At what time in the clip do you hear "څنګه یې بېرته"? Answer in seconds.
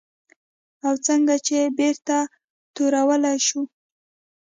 1.07-2.17